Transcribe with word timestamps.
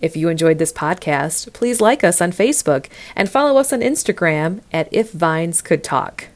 If 0.00 0.16
you 0.16 0.30
enjoyed 0.30 0.58
this 0.58 0.72
podcast, 0.72 1.52
please 1.52 1.80
like 1.80 2.02
us 2.02 2.22
on 2.22 2.32
Facebook 2.32 2.86
and 3.14 3.28
follow 3.28 3.60
us 3.60 3.70
on 3.70 3.80
Instagram 3.80 4.62
at 4.72 4.88
If 4.90 5.12
Vines 5.12 5.60
Could 5.60 5.84
Talk. 5.84 6.28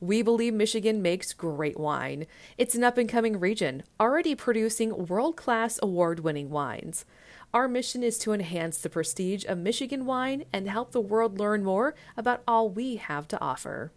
We 0.00 0.22
believe 0.22 0.54
Michigan 0.54 1.02
makes 1.02 1.32
great 1.32 1.78
wine. 1.78 2.26
It's 2.56 2.74
an 2.74 2.84
up 2.84 2.98
and 2.98 3.08
coming 3.08 3.40
region, 3.40 3.82
already 3.98 4.34
producing 4.34 5.06
world 5.06 5.36
class 5.36 5.78
award 5.82 6.20
winning 6.20 6.50
wines. 6.50 7.04
Our 7.54 7.66
mission 7.66 8.02
is 8.02 8.18
to 8.18 8.34
enhance 8.34 8.76
the 8.76 8.90
prestige 8.90 9.46
of 9.46 9.56
Michigan 9.56 10.04
wine 10.04 10.44
and 10.52 10.68
help 10.68 10.92
the 10.92 11.00
world 11.00 11.38
learn 11.38 11.64
more 11.64 11.94
about 12.14 12.42
all 12.46 12.68
we 12.68 12.96
have 12.96 13.26
to 13.28 13.40
offer. 13.40 13.90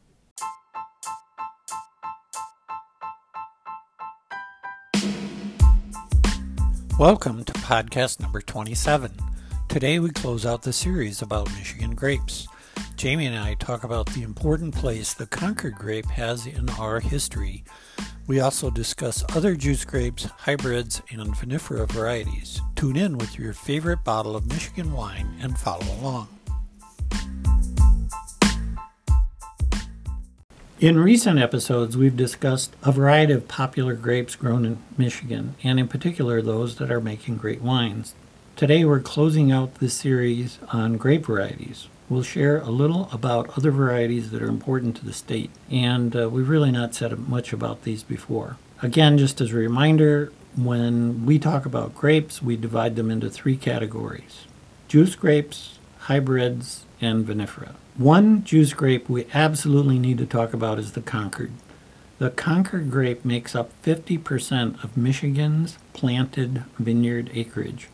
Welcome 6.98 7.44
to 7.44 7.52
podcast 7.52 8.22
number 8.22 8.40
27. 8.40 9.12
Today 9.68 10.00
we 10.00 10.12
close 10.12 10.46
out 10.46 10.62
the 10.62 10.72
series 10.72 11.22
about 11.22 11.52
Michigan 11.52 11.94
grapes. 11.94 12.48
Jayme 13.02 13.26
and 13.26 13.36
I 13.36 13.56
talk 13.56 13.84
about 13.84 14.06
the 14.14 14.22
important 14.22 14.76
place 14.76 15.16
the 15.16 15.26
Concord 15.26 15.74
grape 15.74 16.06
has 16.06 16.46
in 16.46 16.70
our 16.70 17.00
history. 17.00 17.64
We 18.28 18.40
also 18.40 18.70
discuss 18.70 19.26
other 19.36 19.56
juice 19.56 19.84
grapes, 19.86 20.26
hybrids, 20.26 21.02
and 21.10 21.34
vinifera 21.34 21.90
varieties. 21.90 22.62
Tune 22.76 22.96
in 22.96 23.18
with 23.18 23.40
your 23.40 23.54
favorite 23.54 24.04
bottle 24.04 24.36
of 24.36 24.46
Michigan 24.46 24.94
wine 24.94 25.36
and 25.42 25.58
follow 25.58 25.88
along. 26.00 26.28
In 30.80 31.00
recent 31.00 31.40
episodes, 31.40 31.98
we've 31.98 32.16
discussed 32.16 32.76
a 32.84 32.92
variety 32.92 33.34
of 33.34 33.48
popular 33.48 33.96
grapes 33.96 34.36
grown 34.36 34.64
in 34.64 34.78
Michigan, 34.96 35.56
and 35.64 35.80
in 35.80 35.88
particular 35.88 36.40
those 36.40 36.76
that 36.76 36.92
are 36.92 37.02
making 37.02 37.38
great 37.38 37.64
wines. 37.64 38.14
Today, 38.56 38.86
we're 38.86 39.00
closing 39.00 39.52
out 39.52 39.80
this 39.80 39.96
series 39.96 40.60
on 40.72 40.98
grape 40.98 41.26
varieties. 41.26 41.88
We'll 42.12 42.24
share 42.24 42.58
a 42.58 42.70
little 42.70 43.08
about 43.14 43.58
other 43.58 43.72
varieties 43.72 44.32
that 44.32 44.42
are 44.42 44.50
important 44.50 44.98
to 44.98 45.06
the 45.06 45.14
state, 45.14 45.50
and 45.72 46.14
uh, 46.14 46.30
we've 46.30 46.50
really 46.50 46.70
not 46.70 46.94
said 46.94 47.18
much 47.30 47.54
about 47.54 47.84
these 47.84 48.04
before. 48.04 48.58
Again, 48.82 49.18
just 49.18 49.40
as 49.40 49.54
a 49.54 49.56
reminder, 49.56 50.34
when 50.58 51.26
we 51.26 51.40
talk 51.40 51.66
about 51.66 51.96
grapes, 51.96 52.42
we 52.42 52.58
divide 52.58 52.98
them 52.98 53.10
into 53.10 53.30
three 53.30 53.56
categories 53.56 54.46
juice 54.90 55.16
grapes, 55.16 55.80
hybrids, 56.00 56.86
and 57.00 57.26
vinifera. 57.26 57.76
One 57.96 58.44
juice 58.44 58.74
grape 58.74 59.08
we 59.08 59.26
absolutely 59.34 59.98
need 59.98 60.18
to 60.18 60.26
talk 60.26 60.54
about 60.54 60.80
is 60.80 60.92
the 60.92 61.02
Concord. 61.02 61.54
The 62.18 62.30
Concord 62.30 62.92
grape 62.92 63.24
makes 63.24 63.56
up 63.56 63.72
50% 63.84 64.84
of 64.84 64.98
Michigan's 64.98 65.78
planted 65.94 66.66
vineyard 66.78 67.32
acreage 67.34 67.88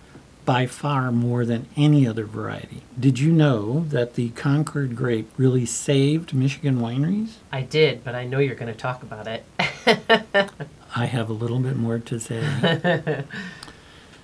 by 0.47 0.65
far 0.65 1.11
more 1.11 1.43
than 1.43 1.67
any 1.75 2.07
other 2.07 2.23
variety. 2.23 2.81
Did 2.97 3.19
you 3.19 3.33
know 3.33 3.81
that 3.89 4.13
the 4.13 4.29
Concord 4.29 4.95
grape 4.95 5.29
really 5.35 5.65
saved 5.65 6.33
Michigan 6.33 6.79
wineries? 6.79 7.33
I 7.51 7.63
did, 7.63 8.01
but 8.01 8.15
I 8.15 8.23
know 8.23 8.39
you're 8.39 8.55
going 8.55 8.73
to 8.73 8.79
talk 8.79 9.03
about 9.03 9.27
it. 9.27 9.43
I 10.95 11.05
have 11.05 11.29
a 11.29 11.33
little 11.33 11.59
bit 11.59 11.75
more 11.75 11.99
to 11.99 12.17
say. 12.17 13.25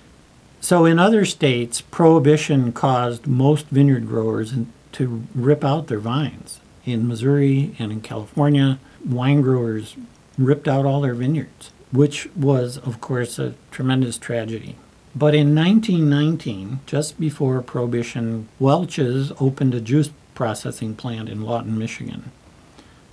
so, 0.62 0.86
in 0.86 0.98
other 0.98 1.26
states, 1.26 1.82
prohibition 1.82 2.72
caused 2.72 3.26
most 3.26 3.66
vineyard 3.66 4.08
growers 4.08 4.54
to 4.92 5.24
rip 5.34 5.62
out 5.62 5.88
their 5.88 5.98
vines. 5.98 6.58
In 6.86 7.06
Missouri 7.06 7.76
and 7.78 7.92
in 7.92 8.00
California, 8.00 8.78
wine 9.04 9.42
growers 9.42 9.94
ripped 10.38 10.68
out 10.68 10.86
all 10.86 11.02
their 11.02 11.14
vineyards, 11.14 11.70
which 11.92 12.30
was, 12.34 12.78
of 12.78 13.02
course, 13.02 13.38
a 13.38 13.54
tremendous 13.70 14.16
tragedy. 14.16 14.76
But 15.16 15.34
in 15.34 15.54
1919, 15.54 16.80
just 16.86 17.20
before 17.20 17.62
Prohibition, 17.62 18.48
Welch's 18.58 19.32
opened 19.38 19.72
a 19.72 19.80
juice 19.80 20.10
processing 20.34 20.96
plant 20.96 21.28
in 21.28 21.42
Lawton, 21.42 21.78
Michigan. 21.78 22.32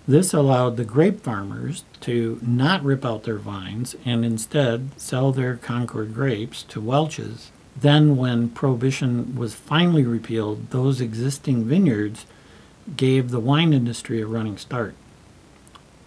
This 0.08 0.34
allowed 0.34 0.78
the 0.78 0.84
grape 0.84 1.22
farmers 1.22 1.84
to 2.02 2.40
not 2.42 2.84
rip 2.84 3.06
out 3.06 3.24
their 3.24 3.38
vines 3.38 3.96
and 4.04 4.26
instead 4.26 5.00
sell 5.00 5.32
their 5.32 5.58
Concord 5.58 6.16
grapes 6.16 6.64
to 6.64 6.82
Welch's. 6.82 7.52
Then, 7.80 8.18
when 8.18 8.50
Prohibition 8.50 9.36
was 9.36 9.54
finally 9.54 10.04
repealed, 10.04 10.72
those 10.72 11.02
existing 11.02 11.66
vineyards 11.66 12.26
gave 12.98 13.30
the 13.30 13.40
wine 13.40 13.74
industry 13.74 14.22
a 14.22 14.26
running 14.26 14.58
start. 14.58 14.96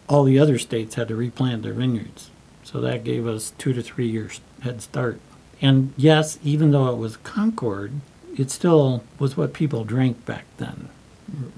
All 0.09 0.25
the 0.25 0.41
other 0.41 0.59
states 0.59 0.97
had 0.97 1.07
to 1.09 1.17
replant 1.17 1.63
their 1.63 1.73
vineyards, 1.73 2.31
so 2.65 2.81
that 2.81 3.05
gave 3.05 3.29
us 3.29 3.53
two 3.59 3.73
to 3.73 3.83
three 3.83 4.09
years 4.09 4.41
head 4.63 4.83
start. 4.83 5.21
And 5.61 5.93
yes, 5.97 6.39
even 6.43 6.71
though 6.71 6.89
it 6.89 6.97
was 6.97 7.17
Concord, 7.19 7.93
it 8.37 8.51
still 8.51 9.05
was 9.19 9.37
what 9.37 9.53
people 9.53 9.85
drank 9.85 10.25
back 10.27 10.45
then, 10.59 10.89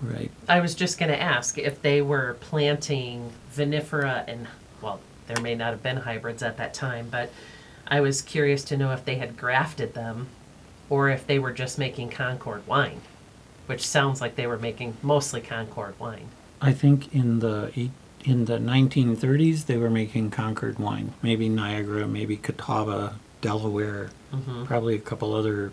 right? 0.02 0.30
I 0.48 0.60
was 0.60 0.74
just 0.74 0.98
going 0.98 1.10
to 1.10 1.20
ask 1.20 1.58
if 1.58 1.80
they 1.82 2.02
were 2.02 2.36
planting 2.40 3.32
vinifera 3.54 4.24
and, 4.28 4.46
well, 4.82 5.00
there 5.26 5.40
may 5.40 5.54
not 5.54 5.70
have 5.70 5.82
been 5.82 5.96
hybrids 5.96 6.42
at 6.42 6.56
that 6.58 6.74
time, 6.74 7.08
but 7.10 7.32
I 7.86 8.00
was 8.00 8.22
curious 8.22 8.64
to 8.64 8.76
know 8.76 8.92
if 8.92 9.04
they 9.04 9.16
had 9.16 9.36
grafted 9.36 9.94
them 9.94 10.28
or 10.88 11.10
if 11.10 11.26
they 11.26 11.38
were 11.38 11.52
just 11.52 11.78
making 11.78 12.10
Concord 12.10 12.66
wine, 12.66 13.00
which 13.66 13.86
sounds 13.86 14.20
like 14.20 14.36
they 14.36 14.46
were 14.46 14.58
making 14.58 14.96
mostly 15.02 15.40
Concord 15.40 15.98
wine. 15.98 16.28
I 16.60 16.72
think 16.72 17.14
in 17.14 17.40
the 17.40 17.90
in 18.24 18.46
the 18.46 18.58
1930s 18.58 19.66
they 19.66 19.76
were 19.76 19.90
making 19.90 20.30
Concord 20.30 20.78
wine, 20.78 21.12
maybe 21.22 21.48
Niagara, 21.48 22.06
maybe 22.06 22.36
Catawba, 22.36 23.18
Delaware, 23.46 24.10
mm-hmm. 24.34 24.64
probably 24.64 24.96
a 24.96 24.98
couple 24.98 25.32
other 25.32 25.70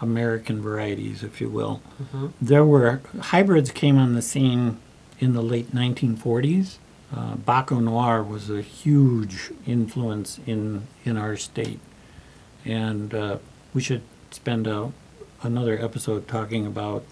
American 0.00 0.60
varieties, 0.60 1.22
if 1.22 1.40
you 1.40 1.48
will. 1.48 1.80
Mm-hmm. 2.02 2.26
There 2.40 2.64
were 2.64 3.00
hybrids 3.20 3.70
came 3.70 3.96
on 3.96 4.14
the 4.14 4.22
scene 4.22 4.78
in 5.20 5.32
the 5.32 5.40
late 5.40 5.70
1940s. 5.72 6.78
Uh, 7.14 7.36
Baco 7.36 7.80
Noir 7.80 8.24
was 8.24 8.50
a 8.50 8.60
huge 8.60 9.52
influence 9.66 10.40
in 10.46 10.88
in 11.04 11.16
our 11.16 11.36
state, 11.36 11.78
and 12.64 13.14
uh, 13.14 13.38
we 13.72 13.80
should 13.80 14.02
spend 14.32 14.66
a, 14.66 14.90
another 15.44 15.78
episode 15.80 16.26
talking 16.26 16.66
about 16.66 17.04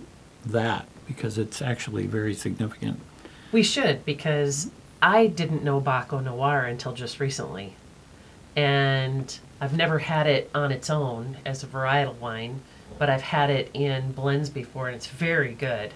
that 0.45 0.89
because 1.07 1.39
it's 1.39 1.63
actually 1.63 2.09
very 2.09 2.35
significant. 2.35 2.99
We 3.53 3.63
should 3.63 4.05
because 4.05 4.73
I 5.01 5.29
didn't 5.29 5.63
know 5.63 5.81
Baco 5.81 6.21
Noir 6.21 6.65
until 6.65 6.95
just 6.95 7.21
recently, 7.21 7.77
and 8.57 9.39
I've 9.61 9.77
never 9.77 9.99
had 9.99 10.27
it 10.27 10.51
on 10.55 10.73
its 10.73 10.89
own 10.89 11.37
as 11.45 11.63
a 11.63 11.67
varietal 11.67 12.17
wine, 12.17 12.63
but 12.99 13.11
I've 13.11 13.23
had 13.23 13.51
it 13.51 13.71
in 13.75 14.13
blends 14.13 14.49
before 14.49 14.87
and 14.87 14.97
it's 14.97 15.07
very 15.07 15.53
good. 15.53 15.93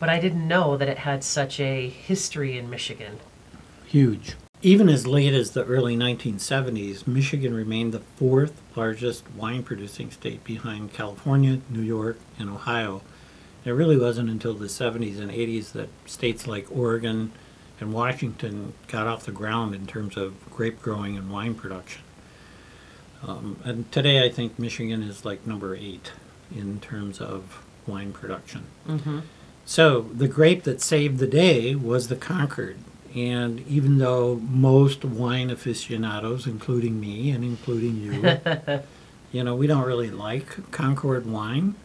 But 0.00 0.08
I 0.08 0.18
didn't 0.18 0.48
know 0.48 0.76
that 0.76 0.88
it 0.88 0.98
had 0.98 1.22
such 1.22 1.60
a 1.60 1.88
history 1.88 2.58
in 2.58 2.68
Michigan. 2.68 3.20
Huge. 3.86 4.34
Even 4.62 4.88
as 4.88 5.06
late 5.06 5.34
as 5.34 5.50
the 5.52 5.64
early 5.64 5.96
1970s, 5.96 7.06
Michigan 7.06 7.54
remained 7.54 7.92
the 7.92 8.00
fourth 8.00 8.60
largest 8.74 9.30
wine 9.36 9.62
producing 9.62 10.10
state 10.10 10.42
behind 10.42 10.92
California, 10.92 11.60
New 11.70 11.82
York, 11.82 12.18
and 12.38 12.48
Ohio. 12.48 13.02
It 13.64 13.70
really 13.70 13.98
wasn't 13.98 14.30
until 14.30 14.54
the 14.54 14.66
70s 14.66 15.20
and 15.20 15.30
80s 15.30 15.72
that 15.72 15.90
states 16.06 16.46
like 16.46 16.66
Oregon 16.74 17.32
and 17.78 17.92
Washington 17.92 18.72
got 18.88 19.06
off 19.06 19.26
the 19.26 19.32
ground 19.32 19.74
in 19.74 19.86
terms 19.86 20.16
of 20.16 20.34
grape 20.50 20.80
growing 20.80 21.16
and 21.16 21.30
wine 21.30 21.54
production. 21.54 22.03
Um, 23.26 23.58
and 23.64 23.90
today 23.90 24.24
I 24.24 24.30
think 24.30 24.58
Michigan 24.58 25.02
is 25.02 25.24
like 25.24 25.46
number 25.46 25.74
eight 25.74 26.12
in 26.54 26.80
terms 26.80 27.20
of 27.20 27.64
wine 27.86 28.12
production. 28.12 28.64
Mm-hmm. 28.86 29.20
So 29.64 30.02
the 30.02 30.28
grape 30.28 30.64
that 30.64 30.80
saved 30.80 31.18
the 31.18 31.26
day 31.26 31.74
was 31.74 32.08
the 32.08 32.16
Concord. 32.16 32.76
And 33.14 33.66
even 33.66 33.98
though 33.98 34.36
most 34.36 35.04
wine 35.04 35.48
aficionados, 35.48 36.46
including 36.46 37.00
me 37.00 37.30
and 37.30 37.44
including 37.44 37.96
you, 37.96 38.40
you 39.32 39.44
know, 39.44 39.54
we 39.54 39.66
don't 39.66 39.84
really 39.84 40.10
like 40.10 40.70
Concord 40.72 41.24
wine, 41.24 41.76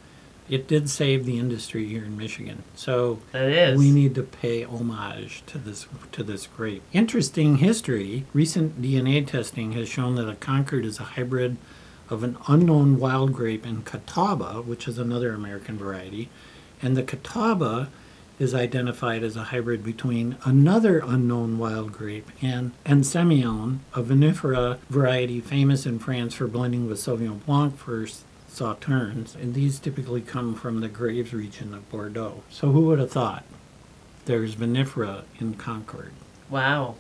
it 0.50 0.68
did 0.68 0.90
save 0.90 1.25
the 1.25 1.38
industry 1.38 1.86
here 1.86 2.04
in 2.04 2.18
Michigan. 2.18 2.63
So 2.75 3.19
we 3.34 3.92
need 3.92 4.16
to 4.16 4.24
pay 4.24 4.63
homage 4.63 5.44
to 5.48 5.57
this 5.57 5.88
to 6.12 6.24
this 6.24 6.48
grape. 6.48 6.84
Interesting 6.92 7.57
history. 7.57 8.25
Recent 8.34 8.81
DNA 8.81 9.25
testing 9.25 9.74
has 9.74 9.88
shown 9.88 10.16
that 10.16 10.30
a 10.30 10.36
Concord 10.36 10.86
is 10.86 11.00
a 11.00 11.04
hybrid 11.04 11.57
of 12.10 12.24
an 12.24 12.38
unknown 12.48 13.00
wild 13.00 13.34
grape 13.34 13.66
in 13.66 13.84
Catawba, 13.84 14.63
which 14.63 14.88
is 14.88 14.98
another 14.98 15.34
American 15.34 15.78
variety, 15.78 16.30
and 16.81 16.98
the 16.98 17.04
Catawba 17.04 17.90
is 18.40 18.56
identified 18.56 19.22
as 19.22 19.36
a 19.36 19.46
hybrid 19.46 19.84
between 19.84 20.38
another 20.46 21.00
unknown 21.06 21.57
wild 21.57 21.92
grape 21.92 22.30
and 22.42 22.72
Sémillon, 22.86 23.80
a 23.94 24.01
vinifera 24.01 24.80
variety 24.90 25.42
famous 25.42 25.86
in 25.86 26.00
France 26.00 26.34
for 26.34 26.48
blending 26.48 26.88
with 26.88 26.98
Sauvignon 26.98 27.46
Blanc 27.46 27.78
for 27.78 28.07
sauternes, 28.50 29.36
and 29.36 29.54
these 29.54 29.80
typically 29.80 30.22
come 30.22 30.56
from 30.56 30.81
the 30.81 30.88
Graves 30.88 31.34
region 31.34 31.74
of 31.74 31.90
Bordeaux. 31.90 32.44
So 32.50 32.72
who 32.72 32.81
would 32.81 33.00
have 33.00 33.12
thought? 33.12 33.44
There's 34.25 34.56
vinifera 34.56 35.24
in 35.40 35.54
Concord. 35.56 36.12
Wow. 36.50 36.96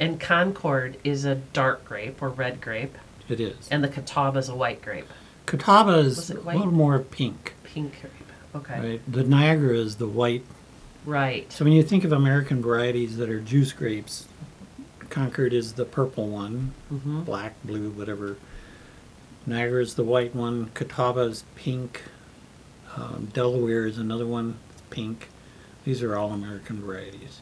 And 0.00 0.18
Concord 0.20 0.96
is 1.04 1.24
a 1.24 1.36
dark 1.36 1.84
grape 1.84 2.20
or 2.22 2.28
red 2.28 2.60
grape, 2.60 2.96
It 3.28 3.40
is. 3.40 3.68
and 3.70 3.82
the 3.84 3.88
Catawba 3.88 4.38
is 4.38 4.48
a 4.48 4.54
white 4.54 4.82
grape. 4.82 5.06
Catawba 5.46 5.98
is 5.98 6.30
a 6.30 6.40
little 6.40 6.70
more 6.72 6.98
pink, 6.98 7.54
Pink 7.64 8.00
grape. 8.00 8.12
Okay. 8.54 8.80
right? 8.90 9.00
The 9.12 9.24
Niagara 9.24 9.76
is 9.76 9.96
the 9.96 10.06
white. 10.08 10.44
Right. 11.04 11.50
So 11.52 11.64
when 11.64 11.72
you 11.72 11.82
think 11.82 12.04
of 12.04 12.12
American 12.12 12.62
varieties 12.62 13.16
that 13.16 13.28
are 13.30 13.40
juice 13.40 13.72
grapes, 13.72 14.26
Concord 15.10 15.52
is 15.52 15.74
the 15.74 15.84
purple 15.84 16.28
one, 16.28 16.72
hmm 16.88 17.22
black, 17.22 17.54
blue, 17.64 17.90
whatever. 17.90 18.36
Niagara 19.46 19.82
is 19.82 19.94
the 19.94 20.04
white 20.04 20.34
one. 20.34 20.70
Catawba 20.74 21.20
is 21.22 21.44
pink. 21.56 22.02
Um, 22.96 23.28
Delaware 23.32 23.86
is 23.86 23.98
another 23.98 24.26
one, 24.26 24.58
pink. 24.90 25.28
These 25.84 26.02
are 26.02 26.16
all 26.16 26.30
American 26.30 26.80
varieties. 26.80 27.40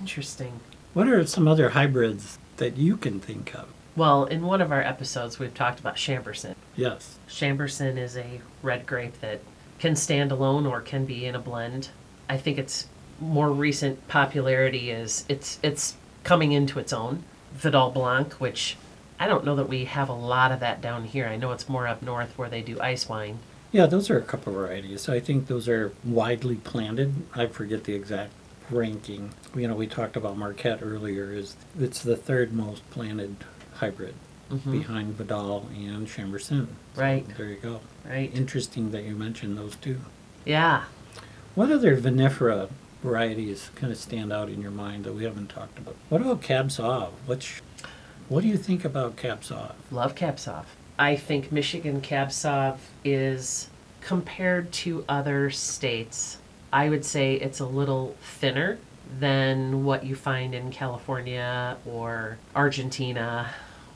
Interesting. 0.00 0.60
What 0.94 1.08
are 1.08 1.24
some 1.26 1.46
other 1.46 1.70
hybrids 1.70 2.38
that 2.56 2.76
you 2.76 2.96
can 2.96 3.20
think 3.20 3.54
of? 3.54 3.68
Well, 3.94 4.24
in 4.24 4.42
one 4.42 4.60
of 4.60 4.72
our 4.72 4.82
episodes, 4.82 5.38
we've 5.38 5.54
talked 5.54 5.80
about 5.80 5.96
Chambourcin. 5.96 6.54
Yes. 6.74 7.18
Chambourcin 7.28 7.96
is 7.96 8.16
a 8.16 8.40
red 8.62 8.86
grape 8.86 9.20
that 9.20 9.40
can 9.78 9.96
stand 9.96 10.32
alone 10.32 10.66
or 10.66 10.80
can 10.80 11.04
be 11.04 11.26
in 11.26 11.34
a 11.34 11.38
blend. 11.38 11.90
I 12.28 12.36
think 12.36 12.58
its 12.58 12.88
more 13.20 13.50
recent 13.50 14.06
popularity 14.08 14.90
is 14.90 15.24
it's 15.28 15.58
it's 15.62 15.96
coming 16.24 16.52
into 16.52 16.78
its 16.78 16.92
own. 16.92 17.22
Vidal 17.54 17.90
Blanc, 17.90 18.34
which 18.34 18.76
I 19.18 19.26
don't 19.26 19.44
know 19.44 19.56
that 19.56 19.68
we 19.68 19.84
have 19.86 20.08
a 20.08 20.12
lot 20.14 20.52
of 20.52 20.60
that 20.60 20.80
down 20.80 21.04
here. 21.04 21.26
I 21.26 21.36
know 21.36 21.52
it's 21.52 21.68
more 21.68 21.86
up 21.86 22.02
north 22.02 22.36
where 22.38 22.48
they 22.50 22.62
do 22.62 22.80
ice 22.80 23.08
wine. 23.08 23.38
Yeah, 23.72 23.86
those 23.86 24.10
are 24.10 24.18
a 24.18 24.22
couple 24.22 24.52
varieties. 24.52 25.08
I 25.08 25.20
think 25.20 25.46
those 25.46 25.68
are 25.68 25.92
widely 26.04 26.56
planted. 26.56 27.14
I 27.34 27.46
forget 27.46 27.84
the 27.84 27.94
exact 27.94 28.32
ranking. 28.70 29.30
You 29.54 29.68
know, 29.68 29.74
we 29.74 29.86
talked 29.86 30.16
about 30.16 30.36
Marquette 30.36 30.80
earlier. 30.82 31.32
Is 31.32 31.56
it's 31.78 32.02
the 32.02 32.16
third 32.16 32.52
most 32.52 32.88
planted 32.90 33.36
hybrid 33.74 34.14
Mhm. 34.50 34.70
behind 34.72 35.14
Vidal 35.16 35.68
and 35.74 36.06
Chambourcin. 36.06 36.66
So 36.94 37.00
Right. 37.00 37.26
There 37.36 37.46
you 37.46 37.56
go. 37.56 37.80
Right? 38.08 38.30
Interesting 38.34 38.90
that 38.92 39.02
you 39.04 39.14
mentioned 39.16 39.58
those 39.58 39.76
two. 39.76 39.98
Yeah. 40.44 40.84
What 41.54 41.70
other 41.72 41.96
vinifera 41.96 42.68
varieties 43.02 43.70
kind 43.74 43.92
of 43.92 43.98
stand 43.98 44.32
out 44.32 44.48
in 44.48 44.62
your 44.62 44.70
mind 44.70 45.04
that 45.04 45.14
we 45.14 45.24
haven't 45.24 45.48
talked 45.48 45.78
about? 45.78 45.96
What 46.08 46.20
about 46.20 46.42
Cab 46.42 46.68
Sauv? 46.68 47.10
Which, 47.26 47.60
what 48.28 48.42
do 48.42 48.48
you 48.48 48.56
think 48.56 48.84
about 48.84 49.16
Sauv? 49.42 49.72
Love 49.90 50.14
Sauv. 50.36 50.64
I 50.98 51.16
think 51.16 51.52
Michigan 51.52 52.00
Sauv 52.30 52.78
is 53.04 53.68
compared 54.00 54.72
to 54.72 55.04
other 55.08 55.50
states. 55.50 56.38
I 56.72 56.88
would 56.88 57.04
say 57.04 57.34
it's 57.34 57.60
a 57.60 57.66
little 57.66 58.16
thinner 58.20 58.78
than 59.20 59.84
what 59.84 60.04
you 60.04 60.16
find 60.16 60.54
in 60.54 60.72
California 60.72 61.76
or 61.86 62.38
Argentina 62.54 63.50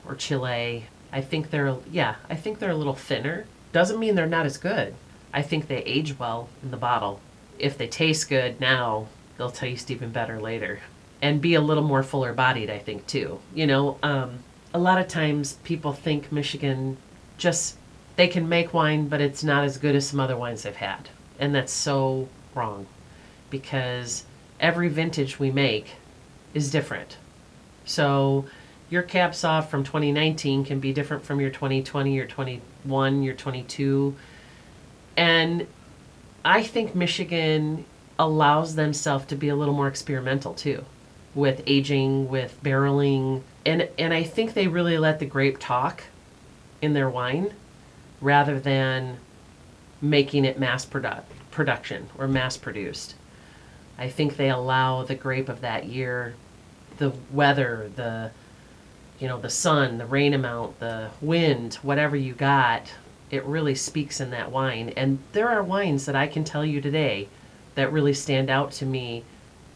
or 0.06 0.14
Chile. 0.14 0.86
I 1.12 1.20
think 1.20 1.50
they're 1.50 1.76
yeah, 1.90 2.14
I 2.28 2.36
think 2.36 2.58
they're 2.58 2.70
a 2.70 2.76
little 2.76 2.94
thinner. 2.94 3.46
Doesn't 3.72 3.98
mean 3.98 4.14
they're 4.14 4.26
not 4.26 4.46
as 4.46 4.58
good. 4.58 4.94
I 5.32 5.42
think 5.42 5.66
they 5.66 5.78
age 5.78 6.18
well 6.18 6.48
in 6.62 6.70
the 6.70 6.76
bottle. 6.76 7.20
If 7.58 7.76
they 7.76 7.88
taste 7.88 8.28
good 8.28 8.60
now, 8.60 9.08
they'll 9.36 9.50
taste 9.50 9.90
even 9.90 10.10
better 10.10 10.40
later. 10.40 10.80
And 11.22 11.40
be 11.40 11.55
a 11.55 11.61
little 11.61 11.82
more 11.82 12.02
fuller 12.02 12.32
bodied, 12.32 12.70
I 12.70 12.78
think 12.78 13.06
too. 13.06 13.40
You 13.55 13.67
know, 13.67 13.99
um, 14.02 14.38
a 14.72 14.78
lot 14.78 14.99
of 14.99 15.08
times 15.08 15.55
people 15.64 15.93
think 15.93 16.32
Michigan 16.32 16.96
just 17.37 17.76
they 18.17 18.28
can 18.28 18.49
make 18.49 18.75
wine, 18.75 19.08
but 19.08 19.20
it's 19.20 19.43
not 19.43 19.64
as 19.64 19.78
good 19.78 19.94
as 19.94 20.06
some 20.06 20.20
other 20.20 20.37
wines 20.37 20.62
they've 20.62 20.76
had. 20.76 21.08
And 21.38 21.55
that's 21.55 21.72
so 21.72 22.28
wrong 22.55 22.87
because 23.49 24.25
every 24.61 24.88
vintage 24.88 25.38
we 25.38 25.50
make 25.50 25.93
is 26.52 26.70
different. 26.70 27.17
So 27.84 28.44
your 28.90 29.02
Cab 29.02 29.31
Sauv 29.31 29.69
from 29.69 29.84
2019 29.84 30.64
can 30.64 30.81
be 30.81 30.93
different 30.93 31.25
from 31.25 31.40
your 31.40 31.50
2020, 31.50 32.14
your 32.14 32.26
21, 32.26 33.23
your 33.23 33.34
22. 33.34 34.14
And 35.16 35.66
I 36.44 36.62
think 36.62 36.94
Michigan 36.94 37.84
allows 38.19 38.75
themselves 38.75 39.25
to 39.26 39.37
be 39.37 39.49
a 39.49 39.56
little 39.56 39.75
more 39.75 39.88
experimental 39.88 40.52
too 40.52 40.84
with 41.34 41.62
aging, 41.66 42.28
with 42.28 42.58
barreling. 42.62 43.42
And 43.64 43.88
and 43.98 44.12
I 44.12 44.22
think 44.22 44.54
they 44.54 44.68
really 44.68 44.98
let 44.98 45.18
the 45.18 45.26
grape 45.26 45.58
talk 45.58 46.04
in 46.82 46.92
their 46.94 47.10
wine 47.10 47.54
rather 48.20 48.58
than 48.58 49.18
making 50.00 50.44
it 50.44 50.58
mass 50.58 50.84
produ- 50.86 51.22
production 51.50 52.08
or 52.18 52.26
mass 52.26 52.56
produced. 52.56 53.14
I 53.98 54.08
think 54.08 54.36
they 54.36 54.48
allow 54.48 55.04
the 55.04 55.14
grape 55.14 55.48
of 55.48 55.60
that 55.60 55.86
year, 55.86 56.34
the 56.96 57.12
weather, 57.30 57.90
the 57.96 58.30
you 59.18 59.28
know, 59.28 59.38
the 59.38 59.50
sun, 59.50 59.98
the 59.98 60.06
rain 60.06 60.32
amount, 60.32 60.80
the 60.80 61.10
wind, 61.20 61.74
whatever 61.82 62.16
you 62.16 62.32
got, 62.32 62.90
it 63.30 63.44
really 63.44 63.74
speaks 63.74 64.18
in 64.18 64.30
that 64.30 64.50
wine. 64.50 64.88
And 64.96 65.18
there 65.32 65.50
are 65.50 65.62
wines 65.62 66.06
that 66.06 66.16
I 66.16 66.26
can 66.26 66.42
tell 66.42 66.64
you 66.64 66.80
today 66.80 67.28
that 67.74 67.92
really 67.92 68.14
stand 68.14 68.48
out 68.48 68.72
to 68.72 68.86
me 68.86 69.24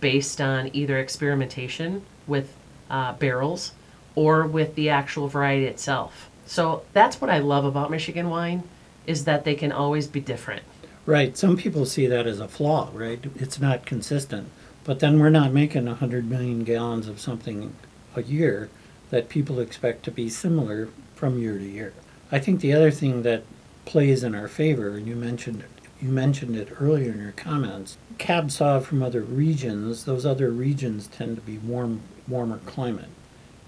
based 0.04 0.38
on 0.38 0.68
either 0.74 0.98
experimentation 0.98 2.04
with 2.26 2.54
uh, 2.90 3.14
barrels 3.14 3.72
or 4.14 4.46
with 4.46 4.74
the 4.74 4.90
actual 4.90 5.28
variety 5.28 5.64
itself. 5.64 6.28
So 6.44 6.82
that's 6.92 7.22
what 7.22 7.30
I 7.30 7.38
love 7.38 7.64
about 7.64 7.90
Michigan 7.90 8.28
wine 8.28 8.64
is 9.06 9.24
that 9.24 9.46
they 9.46 9.54
can 9.54 9.72
always 9.72 10.06
be 10.06 10.20
different. 10.20 10.62
Right. 11.06 11.34
Some 11.38 11.56
people 11.56 11.86
see 11.86 12.06
that 12.06 12.26
as 12.26 12.38
a 12.38 12.48
flaw, 12.48 12.90
right? 12.92 13.18
It's 13.36 13.58
not 13.58 13.86
consistent. 13.86 14.50
But 14.84 15.00
then 15.00 15.18
we're 15.18 15.30
not 15.30 15.54
making 15.54 15.86
100 15.86 16.28
million 16.28 16.64
gallons 16.64 17.08
of 17.08 17.18
something 17.18 17.74
a 18.14 18.22
year 18.22 18.68
that 19.08 19.30
people 19.30 19.58
expect 19.58 20.02
to 20.02 20.10
be 20.10 20.28
similar 20.28 20.90
from 21.14 21.38
year 21.38 21.56
to 21.56 21.64
year. 21.64 21.94
I 22.30 22.40
think 22.40 22.60
the 22.60 22.74
other 22.74 22.90
thing 22.90 23.22
that 23.22 23.44
plays 23.86 24.22
in 24.22 24.34
our 24.34 24.48
favor, 24.48 24.98
and 24.98 25.06
you 25.06 25.16
mentioned 25.16 25.64
you 26.04 26.10
mentioned 26.10 26.54
it 26.54 26.68
earlier 26.78 27.12
in 27.12 27.18
your 27.22 27.32
comments, 27.32 27.96
Cab 28.18 28.48
Sauv 28.48 28.82
from 28.84 29.02
other 29.02 29.22
regions, 29.22 30.04
those 30.04 30.26
other 30.26 30.50
regions 30.50 31.06
tend 31.06 31.34
to 31.36 31.42
be 31.42 31.56
warm, 31.56 32.02
warmer 32.28 32.58
climate. 32.66 33.08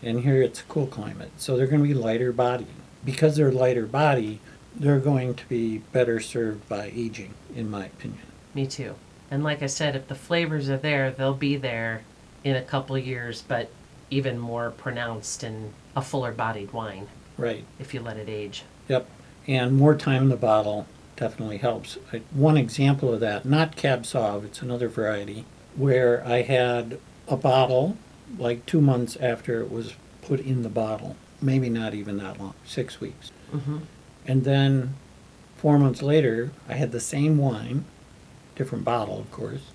And 0.03 0.21
here 0.21 0.43
it's 0.43 0.61
cool 0.69 0.87
climate. 0.87 1.31
So 1.39 1.57
they're 1.57 1.67
going 1.67 1.81
to 1.81 1.89
be 1.89 1.95
lighter 1.95 2.33
body. 2.33 2.67
Because 3.07 3.37
they're 3.37 3.51
lighter 3.51 3.87
body, 3.87 4.41
they're 4.75 5.01
going 5.01 5.35
to 5.35 5.47
be 5.47 5.79
better 5.79 6.21
served 6.21 6.69
by 6.69 6.93
aging, 6.95 7.33
in 7.55 7.71
my 7.71 7.87
opinion. 7.87 8.21
Me 8.55 8.67
too. 8.67 8.95
And 9.31 9.43
like 9.43 9.63
I 9.63 9.67
said, 9.67 9.97
if 9.97 10.07
the 10.07 10.15
flavors 10.15 10.69
are 10.69 10.77
there, 10.77 11.11
they'll 11.11 11.33
be 11.33 11.57
there 11.57 12.03
in 12.45 12.55
a 12.55 12.63
couple 12.63 12.97
of 12.97 13.07
years, 13.07 13.43
but 13.49 13.71
even 14.11 14.39
more 14.39 14.73
pronounced 14.73 15.43
in 15.43 15.73
a 15.97 16.03
fuller 16.03 16.33
bodied 16.33 16.75
wine 16.75 17.09
Right. 17.39 17.65
if 17.81 17.95
you 17.95 18.01
let 18.01 18.19
it 18.19 18.29
age. 18.29 18.63
Yep. 18.89 19.09
And 19.49 19.75
more 19.75 19.95
time 19.95 20.25
in 20.25 20.29
the 20.29 20.37
bottle 20.37 20.87
definitely 21.17 21.59
helps. 21.59 21.99
I- 22.13 22.23
One 22.33 22.57
example 22.57 23.13
of 23.13 23.21
that, 23.21 23.45
not 23.45 23.77
Cab 23.77 24.03
Sauv, 24.03 24.45
it's 24.45 24.63
another 24.63 24.89
variety, 24.89 25.45
where 25.75 26.25
I 26.27 26.43
had 26.43 26.99
a 27.29 27.37
bottle 27.37 27.97
like 28.39 28.67
two 28.67 28.81
months 28.81 29.17
after 29.17 29.61
it 29.61 29.71
was 29.71 29.95
put 30.23 30.41
in 30.41 30.63
the 30.63 30.69
bottle. 30.69 31.17
Maybe 31.41 31.69
not 31.69 31.95
even 31.95 32.17
that 32.19 32.39
long, 32.41 32.55
six 32.65 33.01
weeks. 33.01 33.31
hmm 33.51 33.79
And 34.27 34.45
then 34.45 34.95
four 35.57 35.79
months 35.79 36.03
later, 36.03 36.51
I 36.69 36.75
had 36.75 36.93
the 36.93 37.01
same 37.01 37.39
wine, 37.39 37.85
different 38.57 38.85
bottle, 38.85 39.19
of 39.21 39.31
course, 39.31 39.71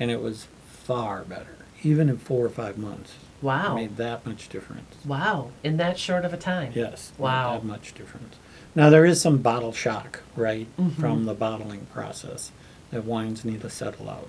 and 0.00 0.10
it 0.10 0.20
was 0.20 0.48
far 0.70 1.22
better, 1.22 1.54
even 1.82 2.08
in 2.08 2.18
four 2.18 2.44
or 2.44 2.50
five 2.50 2.76
months. 2.78 3.14
Wow. 3.40 3.72
It 3.76 3.80
made 3.80 3.96
that 3.98 4.26
much 4.26 4.48
difference. 4.48 4.96
Wow. 5.04 5.50
In 5.62 5.76
that 5.76 5.98
short 5.98 6.24
of 6.24 6.32
a 6.32 6.36
time. 6.36 6.72
Yes. 6.74 7.12
Wow. 7.18 7.52
that 7.52 7.64
much 7.64 7.94
difference. 7.94 8.34
Now 8.74 8.90
there 8.90 9.04
is 9.06 9.20
some 9.20 9.38
bottle 9.38 9.72
shock, 9.72 10.22
right, 10.36 10.66
Mhm. 10.78 10.92
from 10.94 11.24
the 11.24 11.34
bottling 11.34 11.86
process 11.92 12.52
that 12.90 13.04
wines 13.04 13.44
need 13.44 13.60
to 13.62 13.70
settle 13.70 14.08
out. 14.08 14.28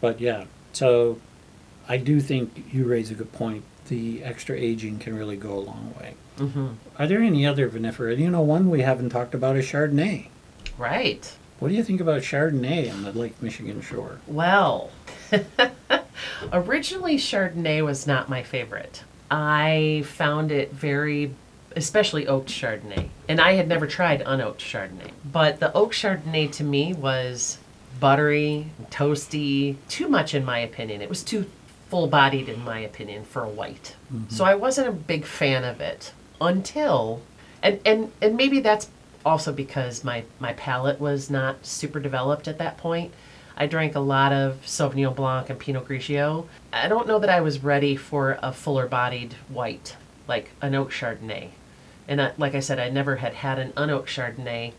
But 0.00 0.20
yeah, 0.20 0.44
so 0.72 1.18
I 1.88 1.96
do 1.98 2.20
think 2.20 2.64
you 2.72 2.84
raise 2.84 3.10
a 3.10 3.14
good 3.14 3.32
point. 3.32 3.64
The 3.88 4.22
extra 4.22 4.56
aging 4.56 4.98
can 5.00 5.16
really 5.16 5.36
go 5.36 5.52
a 5.52 5.60
long 5.60 5.94
way. 6.00 6.14
hmm 6.38 6.68
Are 6.98 7.06
there 7.06 7.20
any 7.20 7.46
other 7.46 7.68
vinifera? 7.68 8.16
You 8.16 8.30
know, 8.30 8.40
one 8.40 8.70
we 8.70 8.80
haven't 8.82 9.10
talked 9.10 9.34
about 9.34 9.56
is 9.56 9.66
Chardonnay. 9.66 10.28
Right. 10.78 11.30
What 11.58 11.68
do 11.68 11.74
you 11.74 11.84
think 11.84 12.00
about 12.00 12.22
Chardonnay 12.22 12.90
on 12.90 13.02
the 13.02 13.12
Lake 13.12 13.42
Michigan 13.42 13.82
shore? 13.82 14.18
Well, 14.26 14.90
originally 16.52 17.16
Chardonnay 17.16 17.84
was 17.84 18.06
not 18.06 18.28
my 18.28 18.42
favorite. 18.42 19.02
I 19.30 20.04
found 20.06 20.50
it 20.50 20.72
very, 20.72 21.34
especially 21.76 22.26
oaked 22.26 22.50
Chardonnay. 22.50 23.08
And 23.28 23.40
I 23.40 23.52
had 23.52 23.68
never 23.68 23.86
tried 23.86 24.22
unoaked 24.22 24.58
Chardonnay. 24.58 25.12
But 25.24 25.60
the 25.60 25.72
oak 25.72 25.92
Chardonnay 25.92 26.50
to 26.52 26.64
me 26.64 26.92
was 26.92 27.58
buttery, 27.98 28.66
toasty, 28.90 29.76
too 29.88 30.08
much 30.08 30.34
in 30.34 30.44
my 30.44 30.58
opinion. 30.58 31.02
It 31.02 31.08
was 31.08 31.22
too 31.22 31.46
full 31.88 32.06
bodied 32.06 32.48
in 32.48 32.64
my 32.64 32.78
opinion 32.78 33.24
for 33.24 33.42
a 33.42 33.48
white. 33.48 33.96
Mm-hmm. 34.12 34.34
So 34.34 34.44
I 34.44 34.54
wasn't 34.54 34.88
a 34.88 34.92
big 34.92 35.24
fan 35.24 35.64
of 35.64 35.80
it 35.80 36.12
until 36.40 37.20
and, 37.62 37.80
and 37.84 38.10
and 38.22 38.36
maybe 38.36 38.60
that's 38.60 38.88
also 39.24 39.52
because 39.52 40.04
my, 40.04 40.24
my 40.38 40.52
palate 40.54 41.00
was 41.00 41.30
not 41.30 41.66
super 41.66 42.00
developed 42.00 42.48
at 42.48 42.58
that 42.58 42.78
point. 42.78 43.12
I 43.56 43.66
drank 43.66 43.94
a 43.94 44.00
lot 44.00 44.32
of 44.32 44.62
Sauvignon 44.64 45.14
Blanc 45.14 45.50
and 45.50 45.58
Pinot 45.58 45.86
Grigio. 45.86 46.46
I 46.72 46.88
don't 46.88 47.06
know 47.06 47.18
that 47.18 47.28
I 47.28 47.40
was 47.40 47.62
ready 47.62 47.96
for 47.96 48.38
a 48.42 48.52
fuller 48.52 48.86
bodied 48.86 49.34
white, 49.48 49.96
like 50.26 50.50
an 50.62 50.74
oak 50.74 50.90
Chardonnay. 50.90 51.50
And 52.08 52.20
I, 52.20 52.32
like 52.38 52.54
I 52.54 52.60
said, 52.60 52.78
I 52.78 52.88
never 52.88 53.16
had 53.16 53.34
had 53.34 53.58
an 53.58 53.72
unoaked 53.72 54.08
Chardonnay. 54.08 54.72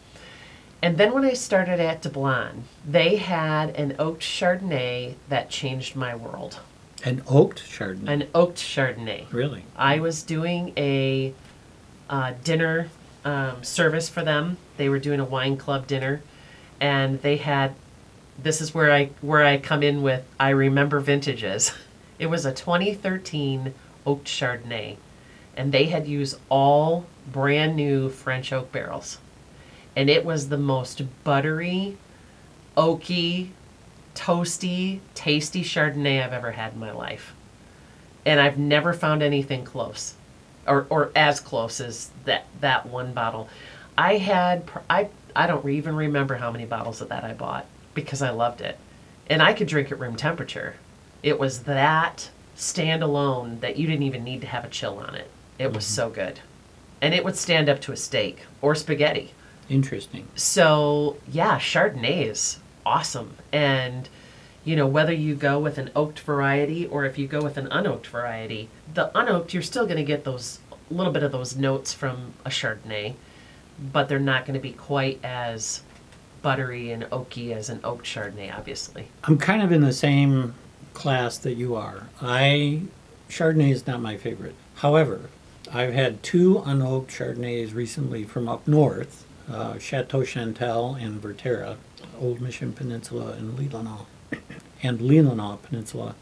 And 0.82 0.98
then 0.98 1.14
when 1.14 1.24
I 1.24 1.34
started 1.34 1.80
at 1.80 2.02
Dablon, 2.02 2.64
they 2.86 3.18
had 3.18 3.76
an 3.76 3.96
oaked 4.00 4.24
Chardonnay 4.24 5.16
that 5.30 5.50
changed 5.50 5.96
my 5.96 6.16
world. 6.16 6.60
An 7.04 7.22
oaked 7.28 7.64
Chardonnay. 7.64 8.10
An 8.10 8.28
oaked 8.34 8.58
Chardonnay. 8.58 9.32
really? 9.32 9.64
I 9.76 10.00
was 10.00 10.24
doing 10.24 10.74
a 10.78 11.34
uh, 12.10 12.34
dinner 12.44 12.90
um, 13.24 13.64
service 13.64 14.10
for 14.10 14.24
them. 14.24 14.58
They 14.78 14.90
were 14.90 15.00
doing 15.00 15.20
a 15.20 15.26
wine 15.26 15.58
club 15.58 15.88
dinner, 15.88 16.22
and 16.80 17.22
they 17.22 17.38
had. 17.38 17.76
This 18.42 18.62
is 18.62 18.74
where 18.74 18.92
I 18.92 19.12
where 19.22 19.46
I 19.46 19.58
come 19.58 19.84
in 19.84 20.02
with 20.02 20.24
I 20.40 20.50
remember 20.50 21.00
vintages. 21.00 21.74
It 22.20 22.30
was 22.30 22.46
a 22.46 22.54
2013 22.54 23.74
oaked 24.06 24.28
Chardonnay, 24.28 24.98
and 25.56 25.72
they 25.72 25.86
had 25.86 26.08
used 26.08 26.38
all 26.50 27.06
brand 27.32 27.76
new 27.76 28.10
French 28.10 28.52
oak 28.52 28.72
barrels, 28.72 29.18
and 29.96 30.10
it 30.10 30.26
was 30.26 30.50
the 30.50 30.58
most 30.58 31.02
buttery, 31.24 31.98
oaky, 32.76 33.50
toasty, 34.16 35.00
tasty 35.14 35.64
Chardonnay 35.64 36.24
I've 36.24 36.34
ever 36.34 36.52
had 36.52 36.74
in 36.74 36.80
my 36.80 36.92
life 36.92 37.34
and 38.26 38.40
I've 38.40 38.58
never 38.58 38.94
found 38.94 39.24
anything 39.24 39.64
close, 39.64 40.14
or 40.68 40.86
or 40.90 41.12
as 41.16 41.40
close 41.40 41.80
as 41.80 42.12
that 42.26 42.46
that 42.60 42.86
one 42.86 43.14
bottle. 43.14 43.50
I 43.98 44.18
had 44.18 44.70
I 44.90 45.10
I 45.36 45.48
don't 45.48 45.68
even 45.68 45.96
remember 45.96 46.36
how 46.36 46.52
many 46.52 46.66
bottles 46.66 47.02
of 47.02 47.10
that 47.10 47.24
I 47.24 47.34
bought 47.34 47.66
because 47.94 48.22
I 48.22 48.30
loved 48.30 48.62
it, 48.62 48.78
and 49.28 49.42
I 49.42 49.54
could 49.54 49.68
drink 49.68 49.92
it 49.92 50.00
room 50.00 50.16
temperature. 50.16 50.76
It 51.24 51.40
was 51.40 51.64
that 51.64 52.30
standalone 52.56 53.62
that 53.62 53.78
you 53.78 53.88
didn't 53.88 54.04
even 54.04 54.24
need 54.24 54.42
to 54.42 54.48
have 54.48 54.66
a 54.66 54.70
chill 54.70 54.98
on 54.98 55.16
it. 55.16 55.30
It 55.60 55.74
was 55.74 55.86
so 55.86 56.10
good, 56.10 56.40
and 57.02 57.14
it 57.14 57.24
would 57.24 57.36
stand 57.36 57.70
up 57.70 57.80
to 57.82 57.92
a 57.92 57.98
steak 57.98 58.40
or 58.62 58.74
spaghetti. 58.76 59.32
Interesting. 59.70 60.28
So 60.36 61.18
yeah, 61.32 61.58
Chardonnay 61.60 62.28
is 62.28 62.60
awesome, 62.86 63.38
and 63.52 64.10
you 64.64 64.76
know 64.76 64.88
whether 64.88 65.14
you 65.14 65.36
go 65.36 65.60
with 65.60 65.78
an 65.78 65.92
oaked 65.96 66.20
variety 66.20 66.86
or 66.86 67.06
if 67.06 67.18
you 67.18 67.28
go 67.28 67.42
with 67.42 67.58
an 67.58 67.68
unoaked 67.68 68.08
variety, 68.08 68.70
the 68.94 69.12
unoaked 69.16 69.54
you're 69.54 69.64
still 69.64 69.86
going 69.86 69.98
to 69.98 70.04
get 70.04 70.24
those 70.24 70.60
a 70.72 70.94
little 70.94 71.14
bit 71.14 71.24
of 71.24 71.32
those 71.32 71.56
notes 71.56 71.94
from 71.94 72.34
a 72.46 72.50
Chardonnay, 72.50 73.14
but 73.92 74.10
they're 74.10 74.20
not 74.20 74.46
going 74.46 74.56
to 74.56 74.60
be 74.60 74.74
quite 74.74 75.20
as 75.24 75.82
buttery 76.42 76.92
and 76.92 77.04
oaky 77.06 77.56
as 77.56 77.70
an 77.70 77.80
oaked 77.84 78.06
Chardonnay, 78.06 78.56
obviously. 78.56 79.08
I'm 79.24 79.38
kind 79.38 79.62
of 79.62 79.72
in 79.72 79.82
the 79.82 79.94
same 79.94 80.54
class 80.94 81.38
that 81.40 81.54
you 81.54 81.76
are. 81.76 82.08
I 82.22 82.82
Chardonnay 83.30 83.72
is 83.72 83.88
not 83.88 84.02
my 84.02 84.18
favorite. 84.18 84.56
However, 84.76 85.30
I've 85.74 85.94
had 85.94 86.22
two 86.24 86.56
unoaked 86.66 87.08
Chardonnays 87.08 87.74
recently 87.74 88.24
from 88.24 88.50
up 88.50 88.68
north, 88.68 89.26
uh, 89.50 89.78
Chateau 89.80 90.24
Chantal 90.24 90.96
and 90.96 91.22
Verterra, 91.22 91.78
Old 92.20 92.42
Mission 92.42 92.74
Peninsula 92.74 93.34
and 93.34 93.58
Leelanau, 93.58 94.06
and 94.84 95.00
Leelanau 95.00 95.62
Peninsula, 95.62 96.16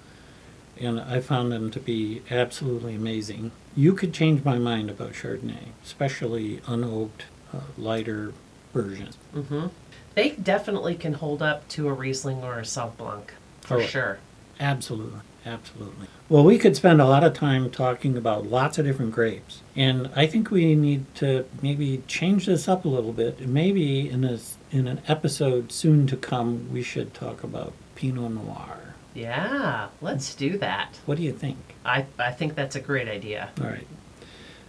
and 0.80 1.00
I 1.00 1.20
found 1.20 1.52
them 1.52 1.72
to 1.72 1.80
be 1.80 2.22
absolutely 2.30 2.96
amazing. 2.96 3.52
You 3.76 3.94
could 3.94 4.14
change 4.14 4.44
my 4.46 4.58
mind 4.58 4.90
about 4.90 5.14
Chardonnay, 5.14 5.70
especially 5.84 6.58
unoaked, 6.68 7.24
uh, 7.54 7.62
lighter 7.78 8.34
versions. 8.74 9.18
Mm-hmm. 9.36 9.68
They 10.16 10.32
definitely 10.32 10.96
can 10.96 11.14
hold 11.14 11.42
up 11.42 11.68
to 11.70 11.88
a 11.88 11.94
Riesling 11.94 12.44
or 12.44 12.60
a 12.60 12.64
Sauv 12.64 12.98
Blanc, 12.98 13.34
for 13.62 13.78
Oh. 13.78 13.82
sure. 13.82 14.20
Absolutely. 14.60 15.22
Absolutely. 15.46 16.08
Well, 16.28 16.44
we 16.44 16.58
could 16.58 16.76
spend 16.76 17.02
a 17.02 17.06
lot 17.06 17.24
of 17.24 17.34
time 17.34 17.70
talking 17.72 18.18
about 18.18 18.48
lots 18.48 18.78
of 18.78 18.86
different 18.86 19.14
grapes. 19.14 19.62
And 19.76 20.10
I 20.16 20.28
think 20.28 20.52
we 20.52 20.76
need 20.76 21.14
to 21.16 21.46
maybe 21.62 22.04
change 22.08 22.46
this 22.46 22.68
up 22.68 22.86
a 22.86 22.90
little 22.90 23.14
bit. 23.14 23.48
Maybe 23.48 24.10
in 24.10 24.22
this 24.22 24.58
in 24.72 24.88
an 24.88 25.02
episode 25.08 25.72
soon 25.72 26.06
to 26.08 26.18
come 26.18 26.72
we 26.72 26.84
should 26.84 27.14
talk 27.14 27.44
about 27.44 27.74
Pinot 27.96 28.32
Noir. 28.32 28.96
Yeah, 29.14 29.88
let's 30.02 30.36
do 30.36 30.58
that. 30.60 31.00
What 31.06 31.18
do 31.18 31.24
you 31.24 31.32
think? 31.32 31.58
I, 31.84 32.06
I 32.18 32.32
think 32.32 32.56
that's 32.56 32.76
a 32.76 32.80
great 32.80 33.08
idea. 33.08 33.50
All 33.60 33.68
right. 33.68 33.88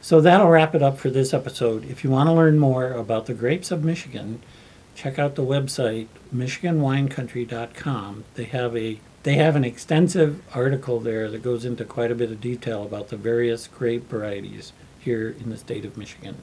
So 0.01 0.21
that'll 0.21 0.49
wrap 0.49 0.75
it 0.75 0.83
up 0.83 0.99
for 0.99 1.11
this 1.11 1.35
episode. 1.35 1.85
If 1.85 2.03
you 2.03 2.11
want 2.11 2.29
to 2.29 2.33
learn 2.33 2.59
more 2.59 2.93
about 2.93 3.27
the 3.27 3.35
grapes 3.35 3.71
of 3.71 3.85
Michigan, 3.85 4.41
check 4.95 5.19
out 5.19 5.35
the 5.35 5.45
website 5.45 6.07
michiganwinecountry.com. 6.35 8.25
They 8.35 8.45
have 8.45 8.77
a 8.77 8.99
they 9.23 9.35
have 9.35 9.57
an 9.57 9.65
extensive 9.65 10.43
article 10.55 10.99
there 10.99 11.31
that 11.31 11.43
goes 11.43 11.65
into 11.65 11.85
quite 11.85 12.11
a 12.11 12.15
bit 12.15 12.31
of 12.31 12.41
detail 12.41 12.85
about 12.85 13.09
the 13.09 13.17
various 13.17 13.67
grape 13.67 14.09
varieties 14.09 14.73
here 14.99 15.35
in 15.39 15.51
the 15.51 15.57
state 15.57 15.85
of 15.85 15.97
Michigan. 15.97 16.37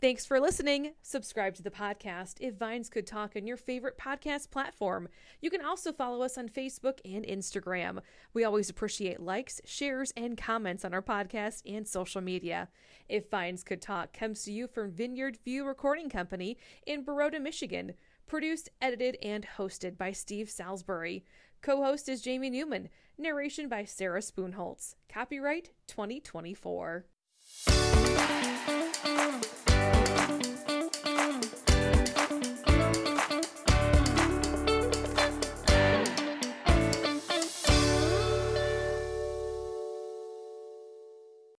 Thanks 0.00 0.24
for 0.24 0.38
listening. 0.38 0.92
Subscribe 1.02 1.56
to 1.56 1.62
the 1.62 1.72
podcast 1.72 2.36
if 2.38 2.54
Vines 2.54 2.88
Could 2.88 3.04
Talk 3.04 3.32
on 3.34 3.48
your 3.48 3.56
favorite 3.56 3.98
podcast 3.98 4.48
platform. 4.48 5.08
You 5.40 5.50
can 5.50 5.64
also 5.64 5.92
follow 5.92 6.22
us 6.22 6.38
on 6.38 6.48
Facebook 6.48 7.00
and 7.04 7.26
Instagram. 7.26 7.98
We 8.32 8.44
always 8.44 8.70
appreciate 8.70 9.18
likes, 9.18 9.60
shares, 9.64 10.12
and 10.16 10.38
comments 10.38 10.84
on 10.84 10.94
our 10.94 11.02
podcast 11.02 11.62
and 11.66 11.86
social 11.86 12.20
media. 12.20 12.68
If 13.08 13.28
Vines 13.28 13.64
Could 13.64 13.82
Talk 13.82 14.12
comes 14.12 14.44
to 14.44 14.52
you 14.52 14.68
from 14.68 14.92
Vineyard 14.92 15.38
View 15.44 15.66
Recording 15.66 16.08
Company 16.08 16.58
in 16.86 17.02
Baroda, 17.02 17.40
Michigan, 17.40 17.94
Produced, 18.28 18.68
edited, 18.82 19.16
and 19.22 19.46
hosted 19.56 19.96
by 19.96 20.12
Steve 20.12 20.50
Salisbury. 20.50 21.24
Co 21.62 21.82
host 21.82 22.10
is 22.10 22.22
Jayme 22.22 22.50
Newman. 22.50 22.90
Narration 23.16 23.70
by 23.70 23.84
Sarah 23.84 24.20
Spoonholtz. 24.20 24.94
Copyright 25.08 25.70
2024. 25.86 27.06